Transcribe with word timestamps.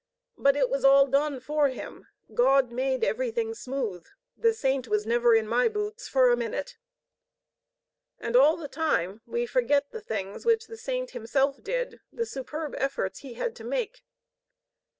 But 0.35 0.55
it 0.55 0.67
was 0.67 0.83
all 0.83 1.05
done 1.05 1.39
for 1.39 1.69
him. 1.69 2.07
God 2.33 2.71
made 2.71 3.03
everything 3.03 3.53
smooth. 3.53 4.07
The 4.35 4.51
saint 4.51 4.87
was 4.87 5.05
never 5.05 5.35
in 5.35 5.47
my 5.47 5.67
boots 5.69 6.07
for 6.07 6.31
a 6.31 6.35
minute." 6.35 6.75
And 8.19 8.35
all 8.35 8.57
the 8.57 8.67
time 8.67 9.21
we 9.27 9.45
forget 9.45 9.91
the 9.91 10.01
things 10.01 10.43
which 10.43 10.65
the 10.65 10.75
saint 10.77 11.11
himself 11.11 11.61
did, 11.61 11.99
the 12.11 12.25
superb 12.25 12.73
efforts 12.79 13.19
he 13.19 13.35
had 13.35 13.55
to 13.57 13.63
make. 13.63 14.03